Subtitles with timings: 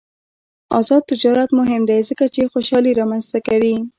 [0.79, 3.75] آزاد تجارت مهم دی ځکه چې خوشحالي رامنځته کوي.